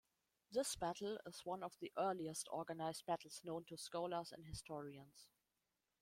[0.51, 5.27] This battle is one of the earliest organised battles known to scholars and historians.